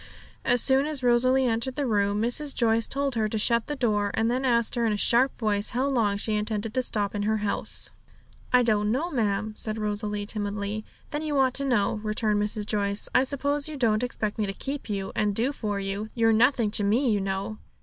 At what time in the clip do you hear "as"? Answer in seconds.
0.43-0.63, 0.87-1.03